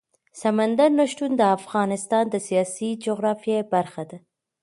سمندر 0.41 0.89
نه 0.99 1.05
شتون 1.11 1.31
د 1.37 1.41
افغانستان 1.57 2.23
د 2.29 2.35
سیاسي 2.47 2.89
جغرافیه 3.05 3.59
برخه 3.73 4.03
ده. 4.09 4.17